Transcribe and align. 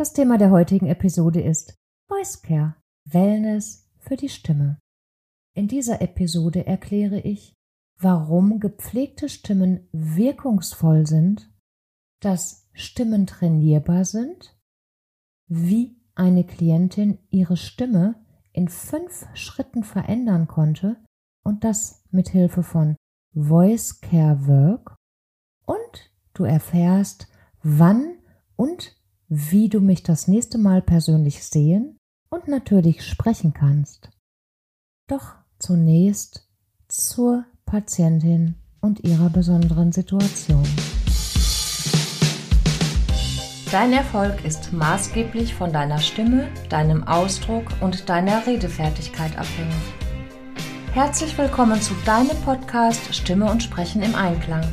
Das 0.00 0.14
Thema 0.14 0.38
der 0.38 0.50
heutigen 0.50 0.86
Episode 0.86 1.42
ist 1.42 1.74
Voice 2.08 2.40
Care, 2.40 2.74
Wellness 3.04 3.86
für 3.98 4.16
die 4.16 4.30
Stimme. 4.30 4.78
In 5.54 5.68
dieser 5.68 6.00
Episode 6.00 6.66
erkläre 6.66 7.20
ich, 7.20 7.52
warum 7.98 8.60
gepflegte 8.60 9.28
Stimmen 9.28 9.86
wirkungsvoll 9.92 11.06
sind, 11.06 11.52
dass 12.22 12.66
Stimmen 12.72 13.26
trainierbar 13.26 14.06
sind, 14.06 14.58
wie 15.48 16.00
eine 16.14 16.44
Klientin 16.44 17.18
ihre 17.28 17.58
Stimme 17.58 18.24
in 18.54 18.68
fünf 18.68 19.26
Schritten 19.34 19.84
verändern 19.84 20.48
konnte 20.48 20.96
und 21.44 21.62
das 21.62 22.06
mit 22.10 22.30
Hilfe 22.30 22.62
von 22.62 22.96
Voice 23.34 24.00
Care 24.00 24.46
Work 24.46 24.96
und 25.66 26.10
du 26.32 26.44
erfährst, 26.44 27.30
wann 27.62 28.16
und 28.56 28.98
wie 29.32 29.68
du 29.68 29.80
mich 29.80 30.02
das 30.02 30.26
nächste 30.26 30.58
Mal 30.58 30.82
persönlich 30.82 31.44
sehen 31.44 31.96
und 32.30 32.48
natürlich 32.48 33.06
sprechen 33.06 33.54
kannst. 33.54 34.10
Doch 35.08 35.36
zunächst 35.60 36.48
zur 36.88 37.44
Patientin 37.64 38.56
und 38.80 39.04
ihrer 39.04 39.30
besonderen 39.30 39.92
Situation. 39.92 40.66
Dein 43.70 43.92
Erfolg 43.92 44.44
ist 44.44 44.72
maßgeblich 44.72 45.54
von 45.54 45.72
deiner 45.72 45.98
Stimme, 45.98 46.48
deinem 46.68 47.04
Ausdruck 47.04 47.66
und 47.80 48.08
deiner 48.08 48.44
Redefertigkeit 48.48 49.38
abhängig. 49.38 49.74
Herzlich 50.92 51.38
willkommen 51.38 51.80
zu 51.80 51.94
deinem 52.04 52.36
Podcast 52.44 53.14
Stimme 53.14 53.48
und 53.48 53.62
Sprechen 53.62 54.02
im 54.02 54.16
Einklang. 54.16 54.66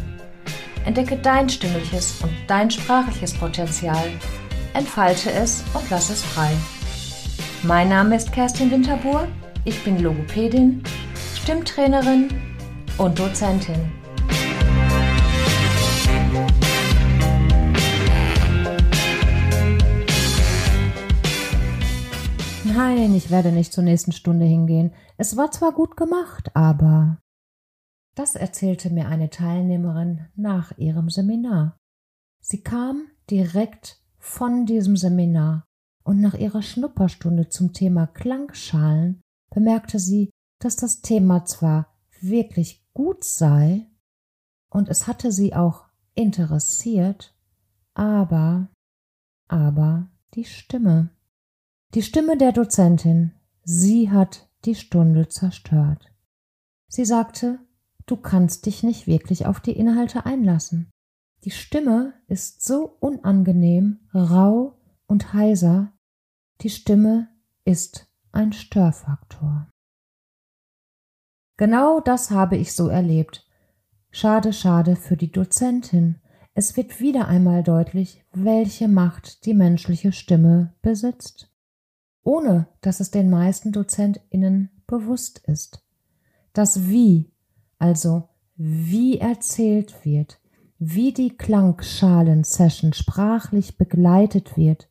Entdecke 0.84 1.18
dein 1.18 1.48
stimmliches 1.48 2.22
und 2.24 2.32
dein 2.48 2.72
sprachliches 2.72 3.36
Potenzial, 3.36 4.10
entfalte 4.78 5.32
es 5.32 5.64
und 5.74 5.90
lass 5.90 6.12
es 6.12 6.24
frei. 6.24 6.52
Mein 7.64 7.90
Name 7.90 8.16
ist 8.16 8.32
Kerstin 8.32 8.70
Winterbuhr, 8.70 9.28
ich 9.66 9.84
bin 9.84 10.00
Logopädin, 10.00 10.84
Stimmtrainerin 11.36 12.30
und 13.00 13.18
Dozentin. 13.18 13.92
Nein, 22.64 23.16
ich 23.16 23.32
werde 23.32 23.52
nicht 23.52 23.74
zur 23.74 23.84
nächsten 23.84 24.12
Stunde 24.12 24.46
hingehen. 24.46 24.94
Es 25.18 25.36
war 25.36 25.50
zwar 25.50 25.72
gut 25.72 25.98
gemacht, 25.98 26.56
aber. 26.56 27.18
Das 28.14 28.36
erzählte 28.36 28.92
mir 28.92 29.08
eine 29.08 29.32
Teilnehmerin 29.32 30.28
nach 30.36 30.78
ihrem 30.78 31.10
Seminar. 31.10 31.78
Sie 32.40 32.62
kam 32.62 33.08
direkt 33.32 34.04
von 34.28 34.66
diesem 34.66 34.98
Seminar 34.98 35.66
und 36.04 36.20
nach 36.20 36.34
ihrer 36.34 36.62
Schnupperstunde 36.62 37.50
zum 37.50 37.72
Thema 37.74 38.08
Klangschalen 38.08 39.22
bemerkte 39.50 40.00
sie, 40.00 40.30
dass 40.60 40.76
das 40.76 41.02
Thema 41.02 41.46
zwar 41.46 41.98
wirklich 42.20 42.86
gut 42.94 43.24
sei 43.24 43.88
und 44.70 44.90
es 44.90 45.08
hatte 45.08 45.32
sie 45.32 45.56
auch 45.56 45.86
interessiert, 46.14 47.36
aber, 47.94 48.70
aber 49.48 50.10
die 50.34 50.46
Stimme. 50.46 51.10
Die 51.94 52.04
Stimme 52.04 52.38
der 52.38 52.52
Dozentin, 52.52 53.32
sie 53.64 54.12
hat 54.12 54.50
die 54.66 54.76
Stunde 54.76 55.30
zerstört. 55.30 56.12
Sie 56.90 57.06
sagte, 57.06 57.60
du 58.06 58.18
kannst 58.18 58.66
dich 58.66 58.84
nicht 58.84 59.08
wirklich 59.08 59.46
auf 59.46 59.62
die 59.62 59.78
Inhalte 59.78 60.26
einlassen. 60.26 60.92
Die 61.44 61.52
Stimme 61.52 62.14
ist 62.28 62.64
so 62.64 62.98
unangenehm, 63.00 64.00
rau 64.14 64.80
und 65.06 65.34
heiser. 65.34 65.94
Die 66.62 66.70
Stimme 66.70 67.30
ist 67.64 68.08
ein 68.32 68.54
Störfaktor. 68.54 69.70
Genau 71.58 72.00
das 72.00 72.32
habe 72.32 72.58
ich 72.58 72.74
so 72.74 72.88
erlebt. 72.88 73.48
Schade, 74.12 74.54
schade 74.54 74.96
für 74.96 75.18
die 75.18 75.32
Dozentin. 75.32 76.22
Es 76.54 76.76
wird 76.76 77.00
wieder 77.00 77.28
einmal 77.28 77.64
deutlich, 77.64 78.24
welche 78.32 78.88
Macht 78.88 79.46
die 79.46 79.54
menschliche 79.54 80.12
Stimme 80.12 80.76
besitzt 80.82 81.52
ohne 82.28 82.68
dass 82.82 83.00
es 83.00 83.10
den 83.10 83.30
meisten 83.30 83.72
DozentInnen 83.72 84.70
bewusst 84.86 85.40
ist. 85.48 85.82
Das 86.52 86.90
Wie, 86.90 87.32
also 87.80 88.28
wie 88.58 89.18
erzählt 89.18 90.04
wird, 90.04 90.42
wie 90.80 91.14
die 91.14 91.36
Klangschalen-Session 91.36 92.94
sprachlich 92.94 93.78
begleitet 93.78 94.58
wird, 94.58 94.90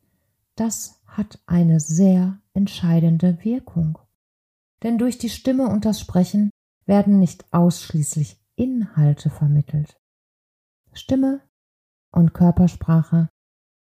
das 0.57 1.03
hat 1.07 1.39
eine 1.47 1.81
sehr 1.81 2.39
entscheidende 2.55 3.39
Wirkung. 3.45 3.99
Denn 4.83 4.99
durch 4.99 5.19
die 5.19 5.31
Stimme 5.31 5.69
und 5.69 5.85
das 5.85 6.01
Sprechen 6.01 6.51
werden 6.87 7.19
nicht 7.19 7.53
ausschließlich 7.53 8.37
Inhalte 8.57 9.31
vermittelt. 9.31 9.97
Stimme 10.93 11.41
und 12.11 12.35
Körpersprache 12.35 13.29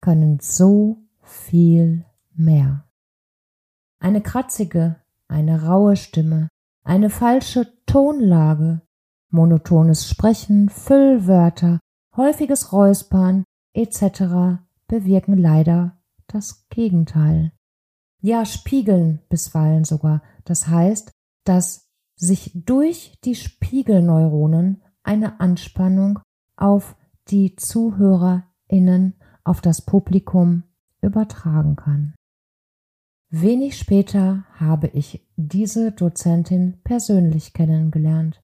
können 0.00 0.38
so 0.40 0.98
viel 1.22 2.04
mehr 2.34 2.84
eine 4.04 4.20
kratzige, 4.20 4.96
eine 5.28 5.64
raue 5.64 5.96
Stimme, 5.96 6.48
eine 6.84 7.08
falsche 7.08 7.72
Tonlage, 7.86 8.82
monotones 9.30 10.06
Sprechen, 10.06 10.68
Füllwörter, 10.68 11.80
häufiges 12.16 12.72
Räuspern 12.72 13.44
etc. 13.74 14.60
bewirken 14.86 15.36
leider 15.36 15.98
das 16.26 16.66
Gegenteil. 16.68 17.52
Ja, 18.20 18.46
spiegeln 18.46 19.20
bisweilen 19.28 19.84
sogar. 19.84 20.22
Das 20.44 20.68
heißt, 20.68 21.12
dass 21.44 21.90
sich 22.16 22.52
durch 22.54 23.18
die 23.24 23.34
Spiegelneuronen 23.34 24.82
eine 25.02 25.40
Anspannung 25.40 26.20
auf 26.56 26.96
die 27.28 27.56
ZuhörerInnen, 27.56 29.14
auf 29.44 29.60
das 29.60 29.82
Publikum 29.84 30.62
übertragen 31.02 31.76
kann. 31.76 32.14
Wenig 33.30 33.76
später 33.76 34.44
habe 34.54 34.86
ich 34.88 35.26
diese 35.36 35.92
Dozentin 35.92 36.80
persönlich 36.84 37.52
kennengelernt. 37.52 38.40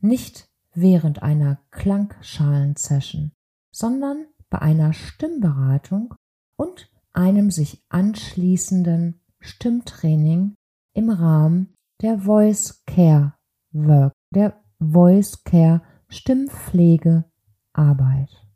Nicht 0.00 0.48
während 0.80 1.22
einer 1.22 1.60
Klangschalen-Session, 1.70 3.32
sondern 3.74 4.26
bei 4.50 4.60
einer 4.60 4.92
Stimmberatung 4.92 6.14
und 6.56 6.90
einem 7.12 7.50
sich 7.50 7.82
anschließenden 7.88 9.20
Stimmtraining 9.40 10.54
im 10.94 11.10
Rahmen 11.10 11.74
der 12.00 12.20
Voice 12.20 12.84
Care 12.86 13.34
Work, 13.72 14.12
der 14.34 14.62
Voice 14.78 15.42
Care 15.44 15.82
Stimmpflegearbeit. 16.08 18.46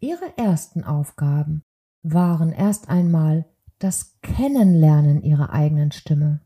Ihre 0.00 0.36
ersten 0.36 0.84
Aufgaben 0.84 1.62
waren 2.02 2.52
erst 2.52 2.88
einmal 2.88 3.46
das 3.78 4.18
Kennenlernen 4.22 5.22
ihrer 5.22 5.50
eigenen 5.50 5.92
Stimme. 5.92 6.40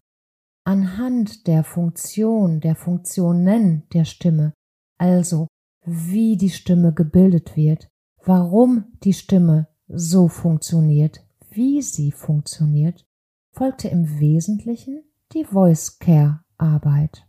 Anhand 0.64 1.46
der 1.46 1.64
Funktion, 1.64 2.60
der 2.60 2.74
Funktionen 2.74 3.88
der 3.92 4.04
Stimme, 4.04 4.52
also 4.98 5.48
wie 5.84 6.36
die 6.36 6.50
Stimme 6.50 6.92
gebildet 6.92 7.56
wird, 7.56 7.88
warum 8.24 8.84
die 9.02 9.14
Stimme 9.14 9.68
so 9.88 10.28
funktioniert, 10.28 11.24
wie 11.50 11.80
sie 11.82 12.12
funktioniert, 12.12 13.06
folgte 13.52 13.88
im 13.88 14.20
Wesentlichen 14.20 15.02
die 15.32 15.44
Voice 15.44 15.98
Care 15.98 16.40
Arbeit. 16.58 17.26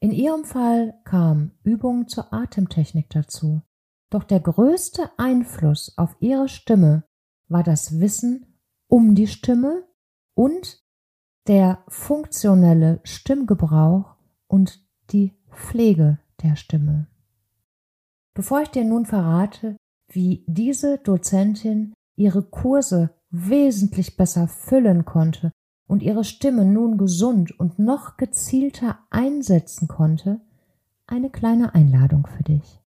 In 0.00 0.10
ihrem 0.10 0.44
Fall 0.44 0.94
kam 1.04 1.52
Übung 1.62 2.08
zur 2.08 2.32
Atemtechnik 2.32 3.10
dazu, 3.10 3.62
doch 4.10 4.24
der 4.24 4.40
größte 4.40 5.10
Einfluss 5.16 5.96
auf 5.96 6.16
ihre 6.20 6.48
Stimme 6.48 7.04
war 7.48 7.62
das 7.62 8.00
Wissen 8.00 8.58
um 8.88 9.14
die 9.14 9.26
Stimme 9.26 9.84
und 10.34 10.82
der 11.46 11.84
funktionelle 11.88 13.00
Stimmgebrauch 13.02 14.16
und 14.46 14.86
die 15.10 15.32
Pflege 15.50 16.18
der 16.42 16.56
Stimme. 16.56 17.06
Bevor 18.34 18.62
ich 18.62 18.68
dir 18.68 18.84
nun 18.84 19.06
verrate, 19.06 19.76
wie 20.08 20.44
diese 20.46 20.98
Dozentin 20.98 21.94
ihre 22.16 22.42
Kurse 22.42 23.10
wesentlich 23.30 24.16
besser 24.16 24.48
füllen 24.48 25.04
konnte 25.04 25.52
und 25.86 26.02
ihre 26.02 26.24
Stimme 26.24 26.64
nun 26.64 26.98
gesund 26.98 27.58
und 27.58 27.78
noch 27.78 28.16
gezielter 28.16 28.98
einsetzen 29.10 29.88
konnte, 29.88 30.40
eine 31.06 31.30
kleine 31.30 31.74
Einladung 31.74 32.26
für 32.26 32.42
dich. 32.42 32.80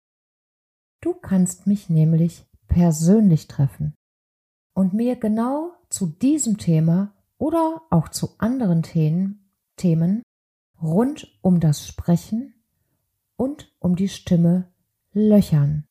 Du 1.01 1.15
kannst 1.15 1.67
mich 1.67 1.91
nämlich 1.91 2.47
persönlich 2.69 3.49
treffen 3.49 3.95
und 4.75 4.95
mir 4.95 5.17
genau 5.17 5.73
zu 5.91 6.07
diesem 6.07 6.59
Thema 6.59 7.13
oder 7.39 7.83
auch 7.91 8.09
zu 8.09 8.39
anderen 8.39 8.83
Themen, 8.83 9.51
Themen 9.77 10.23
rund 10.81 11.39
um 11.43 11.61
das 11.61 11.87
Sprechen 11.87 12.54
und 13.37 13.75
um 13.79 13.97
die 13.97 14.09
Stimme 14.09 14.73
löchern. 15.13 15.87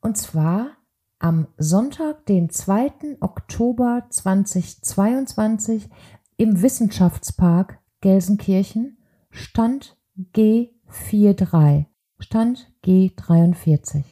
Und 0.00 0.16
zwar 0.16 0.76
am 1.18 1.48
Sonntag, 1.58 2.24
den 2.26 2.50
2. 2.50 3.18
Oktober 3.20 4.06
2022 4.08 5.88
im 6.36 6.62
Wissenschaftspark 6.62 7.78
Gelsenkirchen, 8.00 8.98
Stand 9.30 9.98
G43, 10.34 11.84
Stand 12.18 12.72
G43. 12.84 14.04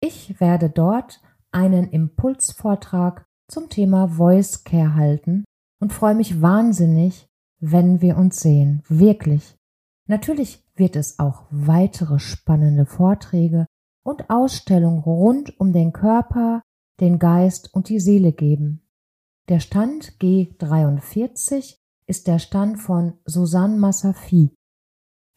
Ich 0.00 0.40
werde 0.40 0.68
dort 0.70 1.22
einen 1.50 1.88
Impulsvortrag 1.88 3.24
zum 3.48 3.70
Thema 3.70 4.08
Voice 4.08 4.64
Care 4.64 4.94
halten 4.94 5.44
und 5.80 5.92
freue 5.92 6.14
mich 6.14 6.42
wahnsinnig, 6.42 7.28
wenn 7.60 8.02
wir 8.02 8.16
uns 8.16 8.40
sehen. 8.40 8.82
Wirklich. 8.88 9.57
Natürlich 10.08 10.64
wird 10.74 10.96
es 10.96 11.18
auch 11.18 11.44
weitere 11.50 12.18
spannende 12.18 12.86
Vorträge 12.86 13.66
und 14.02 14.30
Ausstellungen 14.30 15.00
rund 15.00 15.60
um 15.60 15.72
den 15.74 15.92
Körper, 15.92 16.62
den 16.98 17.18
Geist 17.18 17.74
und 17.74 17.90
die 17.90 18.00
Seele 18.00 18.32
geben. 18.32 18.88
Der 19.50 19.60
Stand 19.60 20.14
G43 20.18 21.76
ist 22.06 22.26
der 22.26 22.38
Stand 22.38 22.80
von 22.80 23.18
Susanne 23.26 23.76
Massafi, 23.76 24.54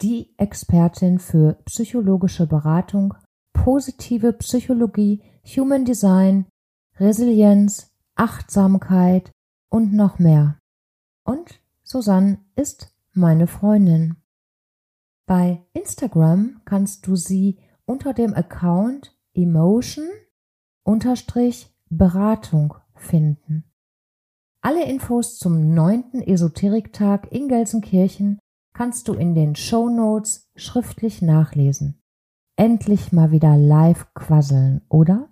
die 0.02 0.34
Expertin 0.38 1.20
für 1.20 1.60
psychologische 1.66 2.48
Beratung, 2.48 3.14
positive 3.52 4.32
Psychologie, 4.34 5.22
Human 5.46 5.84
Design, 5.84 6.46
Resilienz, 6.98 7.92
Achtsamkeit 8.16 9.32
und 9.70 9.92
noch 9.92 10.18
mehr. 10.18 10.60
Und 11.26 11.60
Susanne 11.84 12.40
ist 12.56 12.96
meine 13.14 13.48
Freundin. 13.48 14.21
Bei 15.32 15.66
Instagram 15.72 16.60
kannst 16.66 17.08
du 17.08 17.16
sie 17.16 17.58
unter 17.86 18.14
dem 18.14 18.34
Account 18.34 19.18
Emotion 19.34 20.10
Beratung 21.90 22.74
finden. 22.96 23.64
Alle 24.60 24.84
Infos 24.84 25.40
zum 25.40 25.74
neunten 25.74 26.22
Esoteriktag 26.22 27.32
in 27.32 27.48
Gelsenkirchen 27.48 28.40
kannst 28.74 29.08
du 29.08 29.14
in 29.14 29.34
den 29.34 29.56
Show 29.56 29.88
Notes 29.88 30.52
schriftlich 30.58 31.22
nachlesen. 31.22 32.02
Endlich 32.58 33.14
mal 33.14 33.32
wieder 33.32 33.56
live 33.56 34.14
quasseln, 34.14 34.82
oder? 34.90 35.30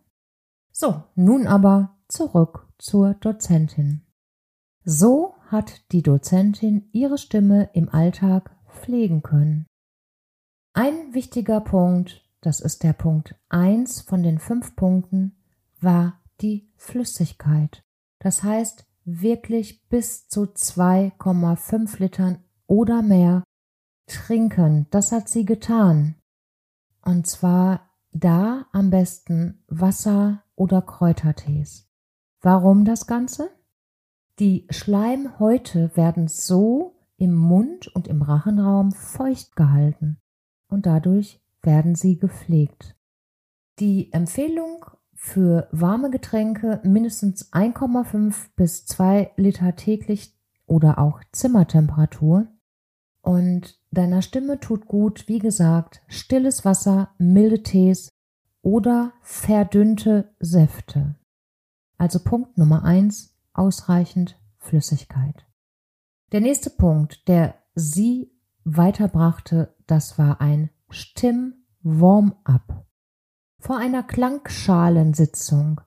So, 0.72 1.04
nun 1.16 1.46
aber 1.46 1.98
zurück 2.08 2.72
zur 2.78 3.16
Dozentin. 3.16 4.08
So 4.86 5.36
hat 5.48 5.92
die 5.92 6.04
Dozentin 6.04 6.88
ihre 6.94 7.18
Stimme 7.18 7.70
im 7.74 7.90
Alltag 7.90 8.56
pflegen 8.70 9.24
können. 9.24 9.66
Ein 10.74 11.14
wichtiger 11.14 11.62
Punkt, 11.62 12.24
das 12.42 12.60
ist 12.60 12.84
der 12.84 12.94
Punkt 12.94 13.36
eins 13.50 14.02
von 14.02 14.22
den 14.22 14.38
fünf 14.38 14.76
Punkten, 14.76 15.36
war 15.82 16.22
die 16.42 16.72
Flüssigkeit. 16.78 17.84
Das 18.20 18.44
heißt, 18.44 18.86
wirklich 19.04 19.88
bis 19.90 20.28
zu 20.28 20.44
2,5 20.44 22.00
Litern 22.00 22.44
oder 22.68 23.02
mehr 23.02 23.44
trinken. 24.06 24.86
Das 24.92 25.12
hat 25.12 25.28
sie 25.28 25.44
getan. 25.44 26.16
Und 27.04 27.26
zwar 27.26 27.90
da 28.12 28.68
am 28.72 28.92
besten 28.92 29.64
Wasser 29.68 30.44
oder 30.56 30.82
Kräutertees. 30.82 31.90
Warum 32.42 32.86
das 32.86 33.08
Ganze? 33.08 33.50
Die 34.38 34.68
Schleimhäute 34.70 35.96
werden 35.96 36.28
so 36.28 36.96
im 37.18 37.34
Mund 37.34 37.88
und 37.88 38.08
im 38.08 38.22
Rachenraum 38.22 38.92
feucht 38.92 39.56
gehalten 39.56 40.22
und 40.70 40.86
dadurch 40.86 41.42
werden 41.62 41.96
sie 41.96 42.18
gepflegt. 42.18 42.96
Die 43.80 44.14
Empfehlung 44.14 44.86
für 45.14 45.68
warme 45.72 46.10
Getränke 46.10 46.80
mindestens 46.84 47.52
1,5 47.52 48.50
bis 48.56 48.86
2 48.86 49.34
Liter 49.36 49.76
täglich 49.76 50.34
oder 50.66 50.98
auch 50.98 51.22
Zimmertemperatur. 51.34 52.48
Und 53.22 53.80
deiner 53.92 54.22
Stimme 54.22 54.60
tut 54.60 54.86
gut, 54.86 55.28
wie 55.28 55.40
gesagt, 55.40 56.02
stilles 56.08 56.64
Wasser, 56.64 57.14
milde 57.18 57.64
Tees 57.64 58.10
oder 58.62 59.14
verdünnte 59.22 60.34
Säfte. 60.40 61.16
Also 61.98 62.20
Punkt 62.20 62.58
Nummer 62.58 62.84
1, 62.86 63.36
ausreichend 63.54 64.40
Flüssigkeit. 64.58 65.46
Der 66.32 66.42
nächste 66.42 66.70
Punkt, 66.70 67.28
der 67.28 67.56
sie 67.76 68.32
weiterbrachte, 68.78 69.76
das 69.88 70.18
war 70.18 70.42
ein 70.42 70.70
Stimm-Warm-up. 70.90 72.86
Vor 73.60 73.78
einer 73.78 74.04
Klangschalensitzung 74.04 75.82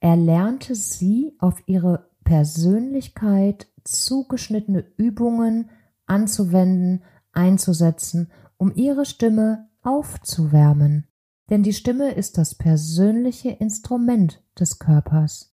erlernte 0.00 0.74
sie 0.74 1.36
auf 1.38 1.62
ihre 1.66 2.10
Persönlichkeit 2.24 3.66
zugeschnittene 3.84 4.84
Übungen 4.96 5.70
anzuwenden, 6.06 7.02
einzusetzen, 7.32 8.30
um 8.56 8.72
ihre 8.74 9.04
Stimme 9.04 9.68
aufzuwärmen. 9.82 11.06
Denn 11.50 11.62
die 11.62 11.72
Stimme 11.72 12.12
ist 12.12 12.38
das 12.38 12.54
persönliche 12.54 13.50
Instrument 13.50 14.42
des 14.58 14.78
Körpers. 14.78 15.54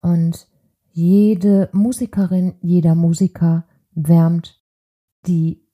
Und 0.00 0.46
jede 0.92 1.68
Musikerin, 1.72 2.54
jeder 2.60 2.94
Musiker 2.94 3.66
wärmt 3.92 4.62
die 5.26 5.67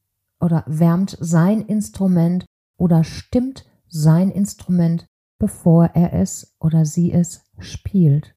oder 0.44 0.62
wärmt 0.66 1.16
sein 1.20 1.62
Instrument 1.62 2.44
oder 2.76 3.02
stimmt 3.02 3.64
sein 3.88 4.30
Instrument, 4.30 5.06
bevor 5.38 5.86
er 5.94 6.12
es 6.12 6.54
oder 6.60 6.84
sie 6.84 7.12
es 7.12 7.42
spielt. 7.58 8.36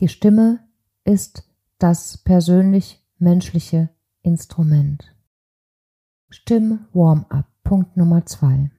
Die 0.00 0.08
Stimme 0.08 0.66
ist 1.04 1.48
das 1.78 2.18
persönlich 2.18 3.06
menschliche 3.18 3.90
Instrument. 4.22 5.14
Stimm-Warm-up, 6.30 7.46
Punkt 7.62 7.96
Nummer 7.96 8.26
zwei. 8.26 8.70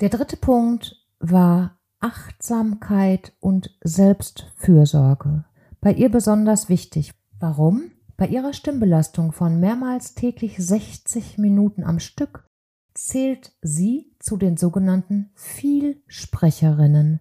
Der 0.00 0.08
dritte 0.08 0.36
Punkt 0.36 1.06
war 1.20 1.78
Achtsamkeit 2.00 3.32
und 3.38 3.76
Selbstfürsorge. 3.82 5.44
Bei 5.80 5.92
ihr 5.92 6.08
besonders 6.10 6.68
wichtig. 6.68 7.14
Warum? 7.38 7.92
Bei 8.18 8.26
ihrer 8.26 8.52
Stimmbelastung 8.52 9.30
von 9.30 9.60
mehrmals 9.60 10.14
täglich 10.14 10.56
60 10.58 11.38
Minuten 11.38 11.84
am 11.84 12.00
Stück 12.00 12.48
zählt 12.92 13.52
sie 13.62 14.12
zu 14.18 14.36
den 14.36 14.56
sogenannten 14.56 15.30
Vielsprecherinnen. 15.36 17.20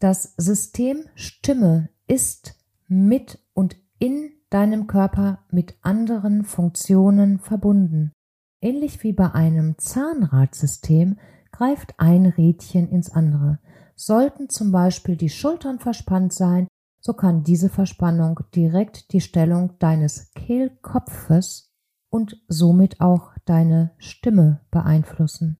Das 0.00 0.34
System 0.36 1.04
Stimme 1.14 1.90
ist 2.08 2.56
mit 2.88 3.38
und 3.54 3.76
in 4.00 4.32
deinem 4.50 4.88
Körper 4.88 5.44
mit 5.52 5.76
anderen 5.82 6.42
Funktionen 6.42 7.38
verbunden. 7.38 8.10
Ähnlich 8.60 9.04
wie 9.04 9.12
bei 9.12 9.30
einem 9.30 9.78
Zahnradsystem 9.78 11.20
greift 11.52 11.94
ein 11.98 12.26
Rädchen 12.26 12.88
ins 12.88 13.12
andere. 13.12 13.60
Sollten 13.94 14.48
zum 14.48 14.72
Beispiel 14.72 15.16
die 15.16 15.28
Schultern 15.28 15.78
verspannt 15.78 16.32
sein, 16.32 16.66
so 17.00 17.14
kann 17.14 17.42
diese 17.42 17.68
Verspannung 17.68 18.40
direkt 18.54 19.12
die 19.12 19.20
Stellung 19.20 19.78
deines 19.78 20.32
Kehlkopfes 20.32 21.72
und 22.10 22.42
somit 22.48 23.00
auch 23.00 23.32
deine 23.44 23.92
Stimme 23.98 24.60
beeinflussen. 24.70 25.58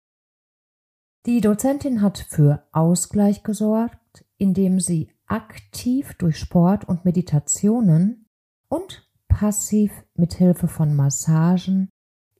Die 1.26 1.40
Dozentin 1.40 2.02
hat 2.02 2.18
für 2.18 2.66
Ausgleich 2.72 3.42
gesorgt, 3.42 4.24
indem 4.38 4.80
sie 4.80 5.12
aktiv 5.26 6.14
durch 6.14 6.38
Sport 6.38 6.88
und 6.88 7.04
Meditationen 7.04 8.26
und 8.68 9.08
passiv 9.28 9.92
mit 10.14 10.34
Hilfe 10.34 10.66
von 10.66 10.94
Massagen 10.94 11.90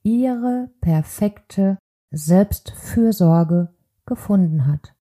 ihre 0.03 0.71
perfekte 0.81 1.79
Selbstfürsorge 2.11 3.75
gefunden 4.07 4.67
hat. 4.67 4.95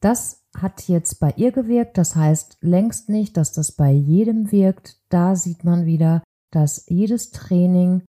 Das 0.00 0.41
hat 0.56 0.88
jetzt 0.88 1.20
bei 1.20 1.32
ihr 1.36 1.52
gewirkt, 1.52 1.98
das 1.98 2.14
heißt 2.14 2.58
längst 2.60 3.08
nicht, 3.08 3.36
dass 3.36 3.52
das 3.52 3.72
bei 3.72 3.90
jedem 3.90 4.52
wirkt. 4.52 5.00
Da 5.08 5.36
sieht 5.36 5.64
man 5.64 5.86
wieder, 5.86 6.22
dass 6.50 6.84
jedes 6.88 7.30
Training 7.30 8.02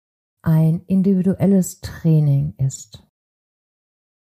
ein 0.42 0.82
individuelles 0.86 1.80
Training 1.80 2.54
ist. 2.56 3.06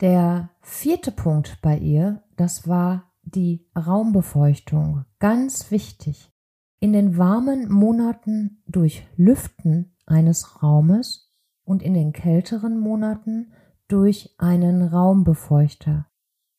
Der 0.02 0.50
vierte 0.62 1.12
Punkt 1.12 1.60
bei 1.62 1.78
ihr, 1.78 2.24
das 2.36 2.68
war 2.68 3.12
die 3.24 3.68
Raumbefeuchtung. 3.76 5.06
Ganz 5.20 5.72
wichtig. 5.72 6.32
In 6.80 6.94
den 6.94 7.18
warmen 7.18 7.70
Monaten 7.70 8.64
durch 8.68 9.06
Lüften 9.18 9.96
eines 10.06 10.64
Raumes 10.64 11.34
und 11.66 11.84
in 11.84 11.94
den 11.94 12.14
kälteren 12.14 12.80
Monaten 12.80 13.52
durch 13.88 14.36
einen 14.38 14.84
Raumbefeuchter. 14.84 16.08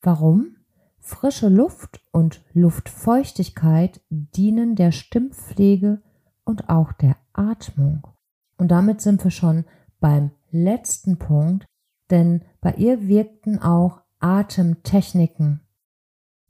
Warum? 0.03 0.57
Frische 1.11 1.49
Luft 1.49 2.01
und 2.13 2.41
Luftfeuchtigkeit 2.53 4.01
dienen 4.11 4.77
der 4.77 4.93
Stimmpflege 4.93 6.01
und 6.45 6.69
auch 6.69 6.93
der 6.93 7.17
Atmung. 7.33 8.07
Und 8.57 8.71
damit 8.71 9.01
sind 9.01 9.23
wir 9.25 9.33
schon 9.33 9.65
beim 9.99 10.31
letzten 10.53 11.19
Punkt, 11.19 11.67
denn 12.11 12.45
bei 12.61 12.75
ihr 12.75 13.09
wirkten 13.09 13.59
auch 13.59 14.03
Atemtechniken. 14.21 15.61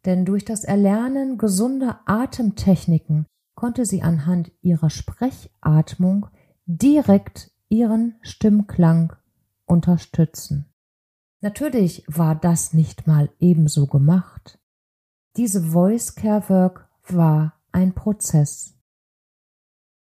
denn 0.05 0.27
durch 0.27 0.45
das 0.45 0.65
Erlernen 0.65 1.39
gesunder 1.39 2.01
Atemtechniken 2.05 3.27
konnte 3.55 3.87
sie 3.87 4.03
anhand 4.03 4.53
ihrer 4.61 4.91
Sprechatmung 4.91 6.27
direkt 6.67 7.51
ihren 7.71 8.17
Stimmklang 8.21 9.15
unterstützen. 9.65 10.70
Natürlich 11.41 12.05
war 12.07 12.35
das 12.35 12.75
nicht 12.75 13.07
mal 13.07 13.31
ebenso 13.39 13.87
gemacht. 13.87 14.59
Diese 15.37 15.63
Voice 15.63 16.15
Care 16.15 16.49
Work 16.49 16.89
war 17.09 17.55
ein 17.73 17.95
Prozess. 17.95 18.75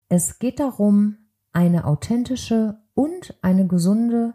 Es 0.08 0.38
geht 0.38 0.60
darum, 0.60 1.16
eine 1.52 1.86
authentische 1.86 2.78
und 2.94 3.38
eine 3.42 3.66
gesunde, 3.66 4.34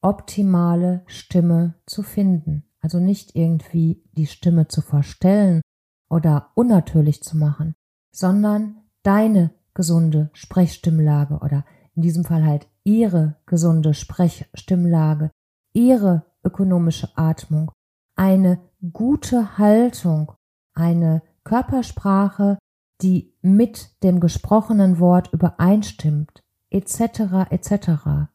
optimale 0.00 1.02
Stimme 1.06 1.74
zu 1.86 2.02
finden. 2.02 2.64
Also 2.80 3.00
nicht 3.00 3.34
irgendwie 3.34 4.04
die 4.12 4.26
Stimme 4.26 4.68
zu 4.68 4.82
verstellen 4.82 5.62
oder 6.10 6.50
unnatürlich 6.54 7.22
zu 7.22 7.36
machen, 7.36 7.74
sondern 8.12 8.76
deine 9.02 9.50
gesunde 9.72 10.30
Sprechstimmlage 10.34 11.38
oder 11.38 11.64
in 11.96 12.02
diesem 12.02 12.24
Fall 12.24 12.44
halt 12.44 12.68
ihre 12.84 13.36
gesunde 13.46 13.94
Sprechstimmlage, 13.94 15.30
ihre 15.72 16.26
ökonomische 16.44 17.16
Atmung, 17.16 17.70
eine 18.16 18.60
gute 18.92 19.58
Haltung, 19.58 20.32
eine 20.74 21.22
Körpersprache, 21.44 22.58
die 23.02 23.34
mit 23.42 24.02
dem 24.02 24.20
gesprochenen 24.20 24.98
Wort 24.98 25.32
übereinstimmt, 25.32 26.40
etc. 26.70 27.50
etc., 27.50 28.30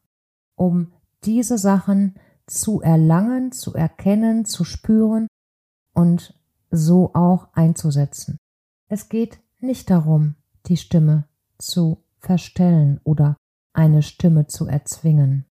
um 0.56 0.92
diese 1.24 1.58
Sachen 1.58 2.18
zu 2.46 2.80
erlangen, 2.80 3.52
zu 3.52 3.74
erkennen, 3.74 4.44
zu 4.44 4.64
spüren 4.64 5.26
und 5.94 6.34
so 6.70 7.14
auch 7.14 7.48
einzusetzen. 7.52 8.38
Es 8.88 9.08
geht 9.08 9.40
nicht 9.60 9.90
darum, 9.90 10.36
die 10.66 10.76
Stimme 10.76 11.28
zu 11.58 12.04
verstellen 12.18 13.00
oder 13.04 13.36
eine 13.72 14.02
Stimme 14.02 14.46
zu 14.46 14.66
erzwingen. 14.66 15.46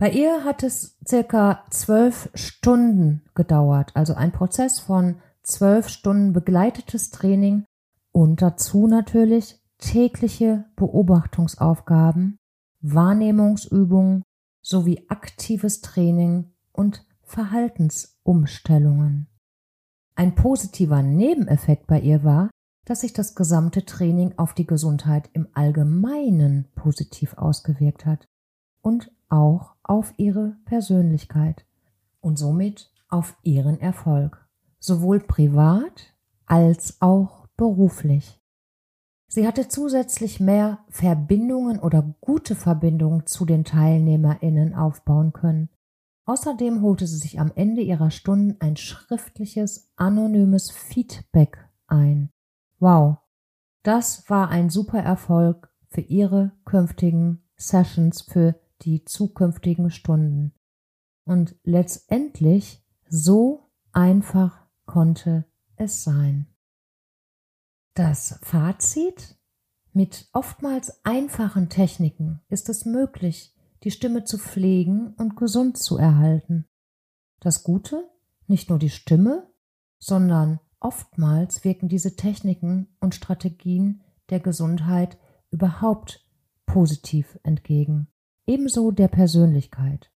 Bei 0.00 0.10
ihr 0.12 0.44
hat 0.44 0.62
es 0.62 0.96
circa 1.06 1.66
zwölf 1.68 2.30
Stunden 2.32 3.22
gedauert, 3.34 3.90
also 3.94 4.14
ein 4.14 4.32
Prozess 4.32 4.80
von 4.80 5.16
zwölf 5.42 5.90
Stunden 5.90 6.32
begleitetes 6.32 7.10
Training 7.10 7.66
und 8.10 8.40
dazu 8.40 8.86
natürlich 8.86 9.60
tägliche 9.76 10.64
Beobachtungsaufgaben, 10.74 12.38
Wahrnehmungsübungen 12.80 14.22
sowie 14.62 15.04
aktives 15.10 15.82
Training 15.82 16.50
und 16.72 17.04
Verhaltensumstellungen. 17.22 19.28
Ein 20.14 20.34
positiver 20.34 21.02
Nebeneffekt 21.02 21.86
bei 21.86 22.00
ihr 22.00 22.24
war, 22.24 22.48
dass 22.86 23.02
sich 23.02 23.12
das 23.12 23.34
gesamte 23.34 23.84
Training 23.84 24.32
auf 24.38 24.54
die 24.54 24.66
Gesundheit 24.66 25.28
im 25.34 25.48
Allgemeinen 25.52 26.68
positiv 26.74 27.36
ausgewirkt 27.36 28.06
hat 28.06 28.26
und 28.82 29.12
auch 29.28 29.74
auf 29.82 30.14
ihre 30.16 30.56
Persönlichkeit 30.64 31.64
und 32.20 32.38
somit 32.38 32.92
auf 33.08 33.36
ihren 33.42 33.80
Erfolg, 33.80 34.46
sowohl 34.78 35.20
privat 35.20 36.14
als 36.46 37.00
auch 37.00 37.46
beruflich. 37.56 38.40
Sie 39.28 39.46
hatte 39.46 39.68
zusätzlich 39.68 40.40
mehr 40.40 40.80
Verbindungen 40.88 41.78
oder 41.78 42.14
gute 42.20 42.56
Verbindungen 42.56 43.26
zu 43.26 43.44
den 43.44 43.64
Teilnehmerinnen 43.64 44.74
aufbauen 44.74 45.32
können. 45.32 45.68
Außerdem 46.24 46.82
holte 46.82 47.06
sie 47.06 47.18
sich 47.18 47.38
am 47.38 47.52
Ende 47.54 47.80
ihrer 47.80 48.10
Stunden 48.10 48.56
ein 48.60 48.76
schriftliches, 48.76 49.92
anonymes 49.96 50.70
Feedback 50.70 51.68
ein. 51.86 52.30
Wow, 52.80 53.18
das 53.82 54.28
war 54.28 54.48
ein 54.48 54.68
super 54.68 54.98
Erfolg 54.98 55.70
für 55.88 56.00
ihre 56.00 56.52
künftigen 56.64 57.42
Sessions, 57.56 58.22
für 58.22 58.54
die 58.82 59.04
zukünftigen 59.04 59.90
Stunden. 59.90 60.52
Und 61.24 61.56
letztendlich 61.64 62.84
so 63.08 63.70
einfach 63.92 64.66
konnte 64.86 65.44
es 65.76 66.02
sein. 66.02 66.46
Das 67.94 68.38
Fazit 68.42 69.36
mit 69.92 70.28
oftmals 70.32 71.04
einfachen 71.04 71.68
Techniken 71.68 72.40
ist 72.48 72.68
es 72.68 72.84
möglich, 72.84 73.54
die 73.82 73.90
Stimme 73.90 74.24
zu 74.24 74.38
pflegen 74.38 75.14
und 75.14 75.36
gesund 75.36 75.78
zu 75.78 75.96
erhalten. 75.96 76.66
Das 77.40 77.64
Gute, 77.64 78.08
nicht 78.46 78.68
nur 78.68 78.78
die 78.78 78.90
Stimme, 78.90 79.50
sondern 79.98 80.60
oftmals 80.78 81.64
wirken 81.64 81.88
diese 81.88 82.16
Techniken 82.16 82.88
und 83.00 83.14
Strategien 83.14 84.02
der 84.28 84.40
Gesundheit 84.40 85.18
überhaupt 85.50 86.26
positiv 86.66 87.38
entgegen, 87.42 88.08
ebenso 88.50 88.90
der 88.90 89.08
Persönlichkeit. 89.08 90.10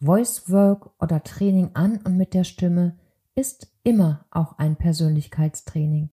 Voice 0.00 0.50
Work 0.50 0.90
oder 1.00 1.22
Training 1.22 1.70
an 1.74 2.00
und 2.04 2.16
mit 2.16 2.34
der 2.34 2.44
Stimme 2.44 2.98
ist 3.34 3.72
immer 3.84 4.26
auch 4.30 4.58
ein 4.58 4.76
Persönlichkeitstraining 4.76 6.10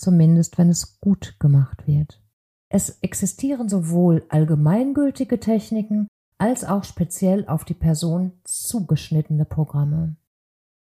zumindest 0.00 0.58
wenn 0.58 0.70
es 0.70 0.98
gut 1.00 1.36
gemacht 1.38 1.86
wird. 1.86 2.20
Es 2.68 2.98
existieren 3.02 3.68
sowohl 3.68 4.24
allgemeingültige 4.28 5.38
Techniken 5.38 6.08
als 6.38 6.64
auch 6.64 6.84
speziell 6.84 7.46
auf 7.46 7.64
die 7.64 7.74
Person 7.74 8.32
zugeschnittene 8.44 9.44
Programme. 9.44 10.16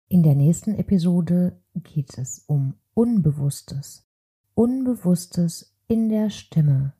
In 0.08 0.24
der 0.24 0.36
nächsten 0.36 0.76
Episode 0.76 1.60
geht 1.74 2.18
es 2.18 2.44
um 2.48 2.76
Unbewusstes. 2.94 4.08
Unbewusstes 4.54 5.76
in 5.88 6.10
der 6.10 6.30
Stimme. 6.30 6.94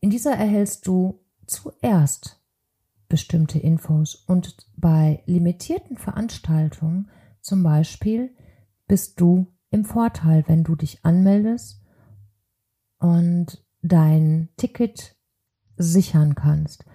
In 0.00 0.10
dieser 0.10 0.32
erhältst 0.32 0.86
du 0.86 1.24
zuerst 1.46 2.42
bestimmte 3.08 3.58
Infos 3.58 4.16
und 4.26 4.70
bei 4.76 5.22
limitierten 5.26 5.96
Veranstaltungen 5.96 7.10
zum 7.40 7.62
Beispiel 7.62 8.34
bist 8.86 9.20
du 9.20 9.46
im 9.70 9.84
Vorteil, 9.84 10.44
wenn 10.48 10.64
du 10.64 10.74
dich 10.74 11.04
anmeldest 11.04 11.81
und 13.02 13.62
dein 13.82 14.48
Ticket 14.56 15.14
sichern 15.76 16.34
kannst. 16.34 16.86